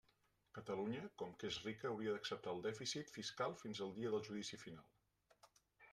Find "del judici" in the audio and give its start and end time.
4.17-4.63